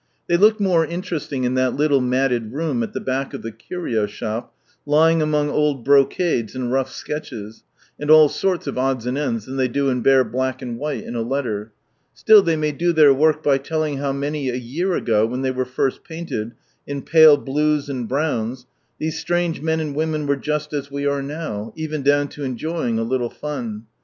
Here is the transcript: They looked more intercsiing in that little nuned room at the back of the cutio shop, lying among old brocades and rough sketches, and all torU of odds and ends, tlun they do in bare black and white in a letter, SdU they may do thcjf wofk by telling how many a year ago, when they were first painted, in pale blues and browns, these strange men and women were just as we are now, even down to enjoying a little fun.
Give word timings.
They 0.25 0.35
looked 0.35 0.59
more 0.59 0.83
intercsiing 0.83 1.43
in 1.45 1.53
that 1.53 1.75
little 1.75 2.01
nuned 2.01 2.53
room 2.53 2.81
at 2.81 2.93
the 2.93 2.99
back 2.99 3.35
of 3.35 3.43
the 3.43 3.51
cutio 3.51 4.07
shop, 4.09 4.51
lying 4.83 5.21
among 5.21 5.51
old 5.51 5.85
brocades 5.85 6.55
and 6.55 6.71
rough 6.71 6.91
sketches, 6.91 7.61
and 7.99 8.09
all 8.09 8.27
torU 8.27 8.65
of 8.65 8.79
odds 8.79 9.05
and 9.05 9.15
ends, 9.15 9.47
tlun 9.47 9.57
they 9.57 9.67
do 9.67 9.89
in 9.91 10.01
bare 10.01 10.23
black 10.23 10.63
and 10.63 10.79
white 10.79 11.03
in 11.03 11.13
a 11.13 11.21
letter, 11.21 11.71
SdU 12.17 12.43
they 12.43 12.55
may 12.55 12.71
do 12.71 12.91
thcjf 12.95 13.15
wofk 13.15 13.43
by 13.43 13.59
telling 13.59 13.97
how 13.99 14.11
many 14.11 14.49
a 14.49 14.55
year 14.55 14.95
ago, 14.95 15.27
when 15.27 15.43
they 15.43 15.51
were 15.51 15.65
first 15.65 16.03
painted, 16.03 16.53
in 16.87 17.03
pale 17.03 17.37
blues 17.37 17.87
and 17.87 18.07
browns, 18.09 18.65
these 18.97 19.19
strange 19.19 19.61
men 19.61 19.79
and 19.79 19.93
women 19.95 20.25
were 20.25 20.35
just 20.35 20.73
as 20.73 20.89
we 20.89 21.05
are 21.05 21.21
now, 21.21 21.71
even 21.75 22.01
down 22.01 22.27
to 22.27 22.43
enjoying 22.43 22.97
a 22.97 23.03
little 23.03 23.29
fun. 23.29 23.83